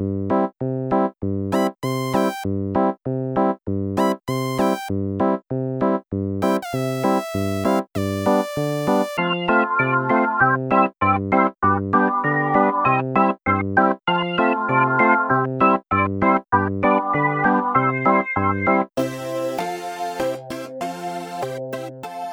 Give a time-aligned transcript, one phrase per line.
[0.00, 0.41] you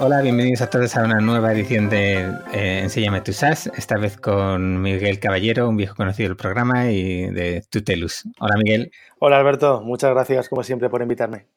[0.01, 2.21] Hola, bienvenidos a todos a una nueva edición de
[2.53, 7.29] eh, Enséñame tu SAS, esta vez con Miguel Caballero, un viejo conocido del programa y
[7.29, 8.23] de Tutelus.
[8.39, 8.93] Hola Miguel.
[9.19, 11.47] Hola Alberto, muchas gracias como siempre por invitarme.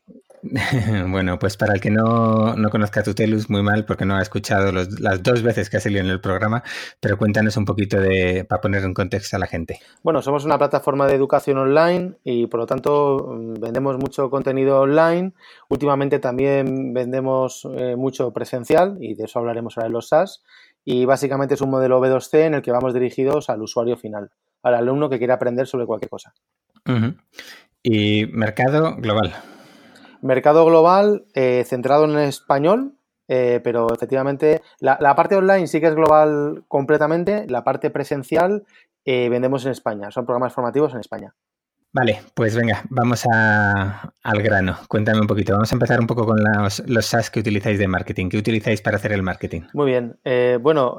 [1.09, 4.71] bueno, pues para el que no, no conozca Tutelus, muy mal porque no ha escuchado
[4.71, 6.63] las dos veces que ha salido en el programa,
[7.01, 9.81] pero cuéntanos un poquito de, para poner en contexto a la gente.
[10.03, 14.81] Bueno, somos una plataforma de educación online y por lo tanto mm, vendemos mucho contenido
[14.81, 15.33] online.
[15.69, 20.43] Últimamente también vendemos eh, mucho presencial y de eso hablaremos ahora en los SaaS.
[20.85, 24.31] Y básicamente es un modelo B2C en el que vamos dirigidos al usuario final,
[24.63, 26.35] al alumno que quiere aprender sobre cualquier cosa.
[27.85, 29.33] Y mercado global.
[30.23, 32.95] Mercado global eh, centrado en español,
[33.27, 38.63] eh, pero efectivamente la, parte online sí que es global completamente, la parte presencial
[39.05, 41.35] eh, vendemos en España, son programas formativos en España.
[41.93, 44.79] Vale, pues venga, vamos al grano.
[44.89, 45.53] Cuéntame un poquito.
[45.53, 48.31] Vamos a empezar un poco con los, los SaaS que utilizáis de marketing.
[48.31, 49.63] ¿Qué utilizáis para hacer el marketing?
[49.75, 50.19] Muy bien.
[50.63, 50.97] bueno,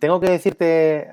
[0.00, 1.08] tengo que decirte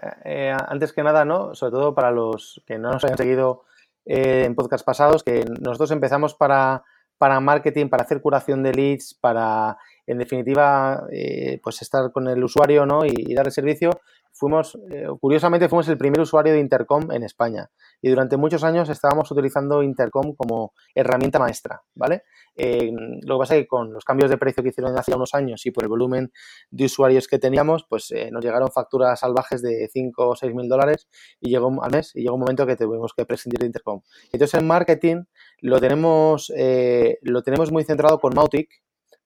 [0.69, 1.55] antes que nada, ¿no?
[1.55, 3.63] Sobre todo para los que no nos hayan seguido
[4.05, 6.85] en podcast pasados, que nosotros empezamos para
[7.17, 12.43] para marketing, para hacer curación de leads, para, en definitiva, eh, pues estar con el
[12.43, 13.05] usuario ¿no?
[13.05, 13.89] y, darle servicio,
[14.31, 17.69] fuimos, eh, curiosamente, fuimos el primer usuario de Intercom en España.
[18.01, 22.23] Y durante muchos años estábamos utilizando Intercom como herramienta maestra, ¿vale?
[22.55, 22.91] Eh,
[23.23, 25.65] lo que pasa es que con los cambios de precio que hicieron hace unos años
[25.65, 26.31] y por el volumen
[26.69, 31.07] de usuarios que teníamos, pues nos llegaron facturas salvajes de 5 o 6 mil dólares
[31.41, 34.01] y llegó al mes y llegó un momento que tuvimos que prescindir de Intercom.
[34.31, 35.23] Entonces, en marketing
[35.61, 38.69] lo tenemos, eh, lo tenemos muy centrado con Mautic,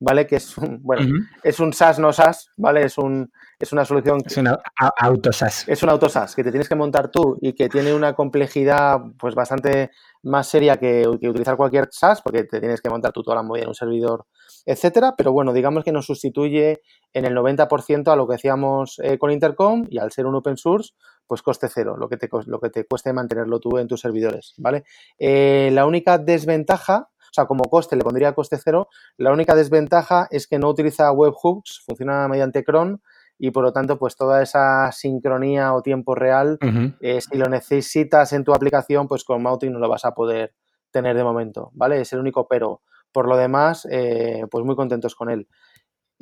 [0.02, 0.28] ¿vale?
[0.28, 1.08] Que es un, bueno,
[1.44, 2.84] es un SaaS no SaaS, ¿vale?
[2.84, 4.60] Es un es una solución es una
[4.98, 5.68] auto SaaS.
[5.68, 9.00] Es un auto SaaS que te tienes que montar tú y que tiene una complejidad
[9.20, 9.92] pues bastante
[10.24, 13.64] más seria que, utilizar cualquier SaaS porque te tienes que montar tú toda la movida
[13.64, 14.26] en un servidor,
[14.66, 16.82] etcétera, pero bueno, digamos que nos sustituye
[17.14, 20.58] en el 90% a lo que hacíamos eh, con Intercom y al ser un open
[20.58, 20.94] source,
[21.28, 24.56] pues coste cero, lo que te, lo que te cueste mantenerlo tú en tus servidores,
[24.58, 24.84] ¿vale?
[25.20, 28.90] Eh, la única desventaja o sea, como coste le pondría coste cero.
[29.18, 33.02] La única desventaja es que no utiliza webhooks, funciona mediante cron
[33.40, 36.60] y por lo tanto, pues toda esa sincronía o tiempo real,
[37.00, 40.54] eh, si lo necesitas en tu aplicación, pues con Mautic no lo vas a poder
[40.92, 42.02] tener de momento, ¿vale?
[42.02, 42.82] Es el único pero.
[43.12, 45.48] Por lo demás, eh, pues muy contentos con él.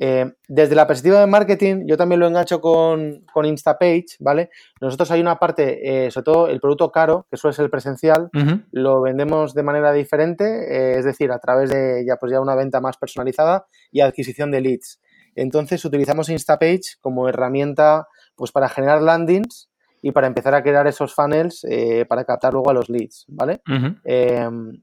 [0.02, 4.48] Eh, desde la perspectiva de marketing, yo también lo engancho con, con Instapage, ¿vale?
[4.80, 8.30] Nosotros hay una parte, eh, sobre todo el producto caro, que suele ser el presencial,
[8.72, 12.54] lo vendemos de manera diferente, eh, es decir, a través de ya, pues ya una
[12.54, 15.00] venta más personalizada y adquisición de leads.
[15.34, 19.68] Entonces utilizamos Instapage como herramienta pues para generar landings
[20.00, 21.64] y para empezar a crear esos funnels
[22.08, 23.60] para captar luego a los leads, ¿vale?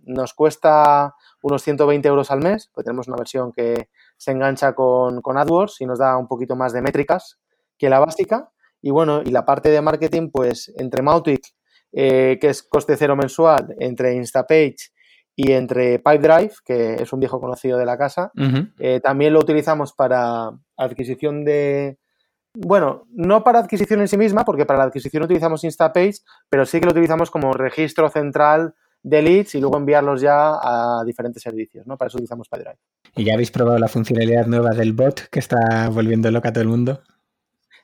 [0.06, 5.22] nos cuesta unos 120 euros al mes, pues tenemos una versión que se engancha con,
[5.24, 7.40] AdWords y nos da un poquito más de métricas
[7.78, 8.50] que la básica.
[8.82, 11.42] Y bueno, y la parte de marketing, pues entre Mautic,
[11.92, 14.92] eh, que es coste cero mensual, entre Instapage
[15.36, 18.32] y entre Pipedrive, que es un viejo conocido de la casa,
[18.80, 22.00] eh, también lo utilizamos para adquisición de,
[22.54, 26.18] bueno, no para adquisición en sí misma, porque para la adquisición utilizamos Instapage,
[26.50, 28.74] pero sí que lo utilizamos como registro central
[29.08, 31.96] de leads y luego enviarlos ya a diferentes servicios, ¿no?
[31.98, 32.78] Para eso utilizamos PyDrive.
[33.16, 36.64] ¿Y ya habéis probado la funcionalidad nueva del bot que está volviendo loca a todo
[36.64, 37.02] el mundo?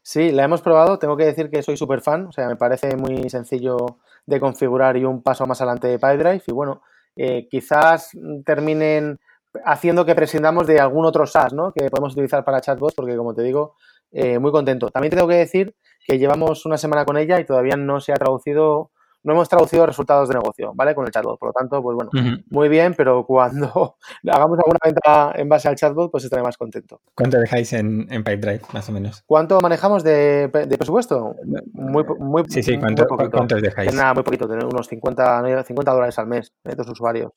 [0.01, 0.99] Sí, la hemos probado.
[0.99, 2.27] Tengo que decir que soy súper fan.
[2.27, 6.43] O sea, me parece muy sencillo de configurar y un paso más adelante de PyDrive.
[6.45, 6.81] Y bueno,
[7.15, 8.09] eh, quizás
[8.45, 9.17] terminen
[9.63, 11.71] haciendo que prescindamos de algún otro SaaS, ¿no?
[11.71, 13.75] Que podemos utilizar para chatbots, porque como te digo,
[14.11, 14.89] eh, muy contento.
[14.89, 15.73] También tengo que decir
[16.05, 18.91] que llevamos una semana con ella y todavía no se ha traducido
[19.23, 20.93] no hemos traducido resultados de negocio, ¿vale?
[20.93, 21.39] Con el chatbot.
[21.39, 22.09] Por lo tanto, pues bueno,
[22.49, 23.97] muy bien, pero cuando
[24.31, 27.01] hagamos alguna venta en base al chatbot, pues estaré más contento.
[27.15, 29.23] ¿Cuánto dejáis en, en Pipedrive, más o menos?
[29.25, 31.35] ¿Cuánto manejamos de, presupuesto?
[31.73, 33.93] Muy, muy, sí, sí, ¿cuánto, ¿cuánto dejáis?
[33.93, 37.31] Nada, muy poquito, tener unos 50, 50 dólares al mes de dos usuarios.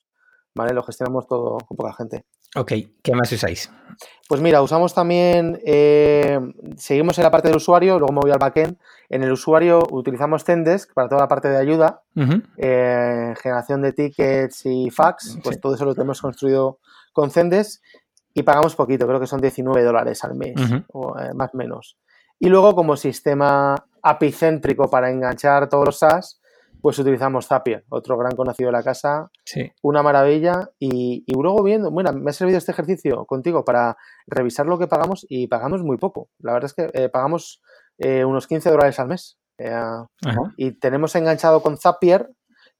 [0.57, 0.73] ¿Vale?
[0.73, 2.25] Lo gestionamos todo con poca gente.
[2.55, 2.73] Ok,
[3.03, 3.71] ¿qué más usáis?
[4.27, 6.39] Pues mira, usamos también, eh,
[6.75, 8.77] seguimos en la parte del usuario, luego me voy al backend.
[9.09, 12.01] En el usuario utilizamos Zendesk para toda la parte de ayuda,
[12.57, 16.79] eh, generación de tickets y fax, pues todo eso lo tenemos construido
[17.13, 17.81] con Zendesk
[18.33, 20.55] y pagamos poquito, creo que son 19 dólares al mes,
[20.93, 21.97] o eh, más o menos.
[22.39, 26.36] Y luego como sistema apicéntrico para enganchar todos los SaaS,
[26.81, 29.29] pues utilizamos Zapier, otro gran conocido de la casa.
[29.45, 29.71] Sí.
[29.81, 30.69] Una maravilla.
[30.79, 33.97] Y, y luego viendo, bueno, me ha servido este ejercicio contigo para
[34.27, 36.29] revisar lo que pagamos y pagamos muy poco.
[36.39, 37.61] La verdad es que eh, pagamos
[37.97, 39.37] eh, unos 15 dólares al mes.
[39.57, 39.73] Eh,
[40.57, 42.29] y tenemos enganchado con Zapier,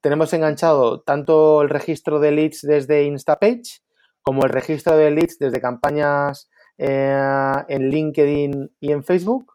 [0.00, 3.80] tenemos enganchado tanto el registro de leads desde Instapage
[4.22, 6.48] como el registro de leads desde campañas
[6.80, 9.52] eh, en LinkedIn y en Facebook,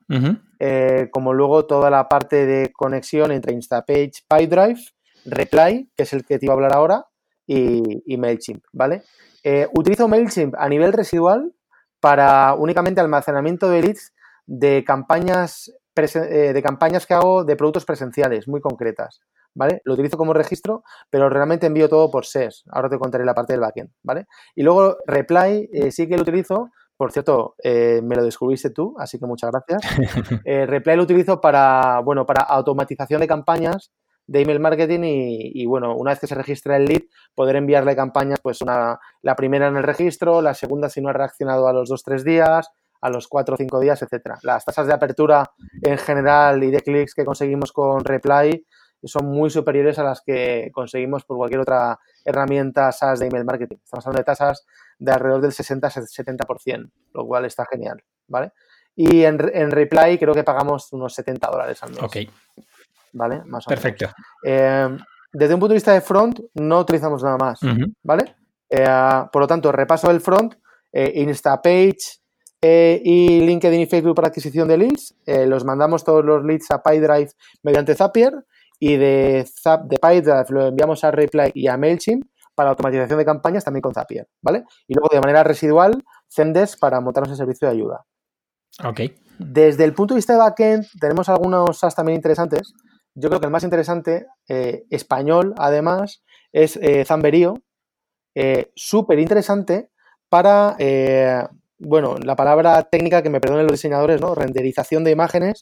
[0.59, 4.81] eh, como luego toda la parte de conexión entre Instapage, PyDrive,
[5.23, 7.05] Reply, que es el que te iba a hablar ahora,
[7.47, 9.03] y, MailChimp, ¿vale?
[9.41, 11.53] Eh, utilizo MailChimp a nivel residual
[12.01, 14.13] para únicamente almacenamiento de leads
[14.45, 19.21] de campañas, de campañas que hago de productos presenciales muy concretas.
[19.55, 19.81] ¿vale?
[19.85, 22.63] Lo utilizo como registro, pero realmente envío todo por SES.
[22.71, 24.25] Ahora te contaré la parte del backend, ¿vale?
[24.55, 29.19] Y luego Reply sí que lo utilizo por cierto, eh, me lo descubriste tú, así
[29.19, 29.81] que muchas gracias.
[30.45, 33.92] Eh, Reply lo utilizo para, bueno, para automatización de campañas
[34.28, 37.01] de email marketing y, bueno, una vez que se registra el lead,
[37.36, 41.13] poder enviarle campañas, pues una, la primera en el registro, la segunda si no ha
[41.13, 42.69] reaccionado a los dos, tres días,
[43.01, 44.40] a los cuatro o cinco días, etcétera.
[44.44, 45.51] Las tasas de apertura
[45.81, 48.66] en general y de clics que conseguimos con Reply
[49.05, 53.77] son muy superiores a las que conseguimos por cualquier otra herramienta SaaS de email marketing.
[53.83, 54.65] Estamos hablando de tasas
[55.00, 58.51] de alrededor del 60-70%, lo cual está genial, ¿vale?
[58.95, 62.03] Y en, en, Reply creo que pagamos unos 70 dólares al mes.
[62.03, 62.17] Ok.
[63.13, 63.44] ¿Vale?
[63.45, 64.09] Más o Perfecto.
[64.44, 64.97] Eh,
[65.31, 67.59] desde un punto de vista de front, no utilizamos nada más,
[68.03, 68.35] ¿vale?
[68.69, 68.85] Eh,
[69.31, 70.56] por lo tanto, repaso del front,
[70.91, 72.19] eh, Instapage
[72.61, 75.15] y LinkedIn y Facebook para adquisición de leads.
[75.25, 78.45] los mandamos todos los leads a PyDrive mediante Zapier
[78.79, 82.25] y de, Zap, de PyDrive lo enviamos a Reply y a MailChimp
[82.55, 84.65] para automatización de campañas también con Zapier, ¿vale?
[84.87, 88.05] Y luego de manera residual, Zendesk para montarnos el servicio de ayuda.
[88.83, 89.01] Ok.
[89.39, 92.73] Desde el punto de vista de backend, tenemos algunos SaaS también interesantes.
[93.15, 97.55] Yo creo que el más interesante, eh, español además, es eh, Zamberío.
[98.35, 99.89] Eh, Súper interesante
[100.29, 100.75] para
[101.85, 104.35] bueno, la palabra técnica que me perdonen los diseñadores, ¿no?
[104.35, 105.62] Renderización de imágenes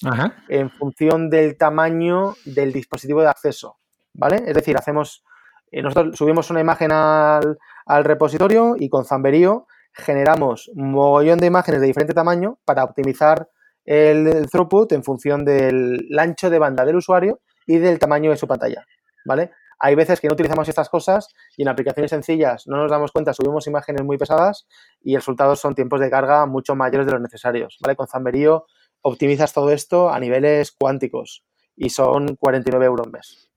[0.50, 3.78] en función del tamaño del dispositivo de acceso,
[4.14, 4.44] ¿vale?
[4.46, 5.24] Es decir, hacemos,
[5.72, 7.58] eh, nosotros subimos una imagen al,
[8.04, 13.50] repositorio y con Zamberío generamos un mogollón de imágenes de diferente tamaño para optimizar
[13.84, 18.48] el, throughput en función del ancho de banda del usuario y del tamaño de su
[18.48, 18.86] pantalla,
[19.26, 19.52] ¿vale?
[19.84, 23.34] Hay veces que no utilizamos estas cosas y en aplicaciones sencillas no nos damos cuenta,
[23.34, 24.68] subimos imágenes muy pesadas
[25.02, 27.80] y el resultado son tiempos de carga mucho mayores de los necesarios.
[27.82, 27.96] ¿vale?
[27.96, 28.68] Con Zamberío
[29.02, 31.44] optimizas todo esto a niveles cuánticos
[31.76, 33.50] y son 49 euros mes.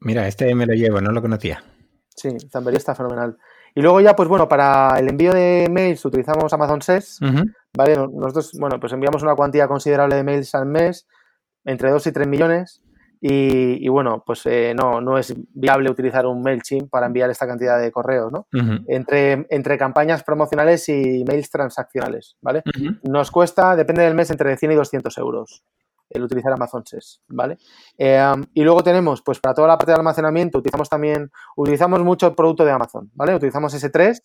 [0.00, 1.64] Mira, este me lo llevo, no lo conocía.
[2.08, 3.36] Sí, Zamberío está fenomenal.
[3.74, 7.18] Y luego ya, pues bueno, para el envío de mails utilizamos Amazon SES,
[7.76, 7.96] ¿vale?
[7.96, 11.08] Nosotros, bueno, pues enviamos una cuantía considerable de mails al mes,
[11.64, 12.83] entre 2 y 3 millones,
[13.26, 17.80] y, bueno, pues eh, no, no es viable utilizar un MailChimp para enviar esta cantidad
[17.80, 18.46] de correos, ¿no?
[18.86, 22.62] entre, entre campañas promocionales y mails transaccionales, ¿vale?
[23.02, 25.64] Nos cuesta, depende del mes, entre 100 y 200 euros
[26.10, 27.56] el utilizar Amazon SES, ¿vale?
[27.96, 28.22] Eh,
[28.52, 32.34] y luego tenemos, pues para toda la parte de almacenamiento, utilizamos también, utilizamos mucho el
[32.34, 33.34] producto de Amazon, ¿vale?
[33.34, 34.20] Utilizamos S3,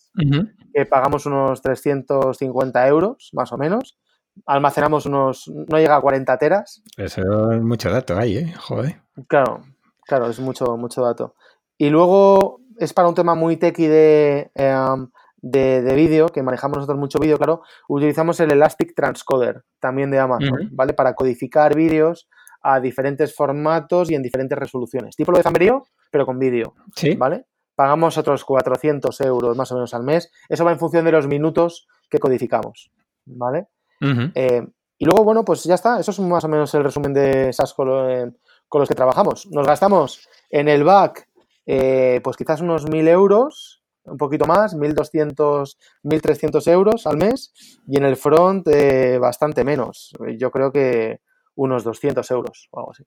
[0.74, 3.98] que pagamos unos 350 euros, más o menos,
[4.46, 6.84] almacenamos unos, no llega a 40 teras.
[6.98, 8.54] Eso es mucho dato ahí, ¿eh?
[8.58, 9.02] Joder.
[9.28, 9.64] Claro,
[10.06, 11.36] claro, es mucho, mucho dato.
[11.78, 15.10] Y luego es para un tema muy techy de, em,
[15.42, 20.70] de, vídeo, que manejamos nosotros mucho vídeo, claro, utilizamos el Elastic Transcoder, también de Amazon,
[20.72, 20.94] ¿vale?
[20.94, 22.30] Para codificar vídeos
[22.62, 25.16] a diferentes formatos y en diferentes resoluciones.
[25.16, 27.16] Tipo lo de Zamberío, pero con vídeo, ¿Sí?
[27.16, 27.46] ¿vale?
[27.76, 30.30] Pagamos otros 400 euros más o menos al mes.
[30.50, 32.92] Eso va en función de los minutos que codificamos,
[33.26, 33.68] ¿vale?
[34.02, 34.66] Eh,
[34.98, 36.00] y luego, bueno, pues ya está.
[36.00, 38.38] Eso es más o menos el resumen de SAS con,
[38.68, 39.48] con los que trabajamos.
[39.52, 41.28] Nos gastamos en el back,
[41.66, 47.54] eh, pues quizás unos 1.000 euros, un poquito más, 1.200, 1.300 euros al mes.
[47.88, 50.14] Y en el front, eh, bastante menos.
[50.38, 51.22] Yo creo que
[51.56, 53.04] unos 200 euros o algo así.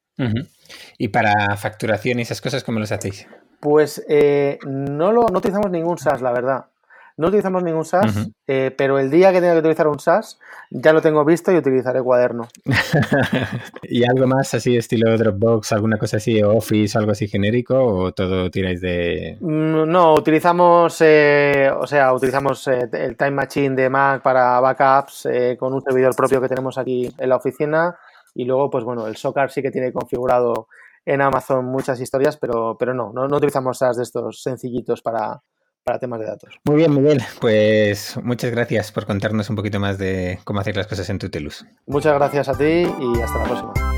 [0.99, 3.27] ¿Y para facturación y esas cosas, cómo los hacéis?
[3.61, 4.05] Pues
[4.67, 6.72] no, lo, no utilizamos ningún SaaS, la verdad.
[7.16, 10.38] No utilizamos ningún SaaS, eh, pero el día que tenga que utilizar un SaaS,
[10.71, 12.49] ya lo tengo visto y utilizaré cuaderno.
[13.83, 18.50] ¿Y algo más así, estilo Dropbox, alguna cosa así, Office, algo así genérico, o todo
[18.50, 19.37] tiráis de...?
[19.40, 25.28] Mm, no, utilizamos, eh, o sea, utilizamos eh, el Time Machine de Mac para backups
[25.59, 27.97] con un servidor propio que tenemos aquí en la oficina
[28.35, 30.69] y luego, pues bueno, el Socar sí que tiene configurado
[31.04, 35.42] en Amazon muchas historias, pero, pero no, no, no utilizamos SaaS de estos sencillitos para,
[35.85, 36.55] para temas de datos.
[36.65, 37.23] Muy bien, Miguel.
[37.41, 41.65] Pues muchas gracias por contarnos un poquito más de cómo hacer las cosas en Tutelus.
[41.87, 43.92] Muchas gracias a ti y hasta la próxima.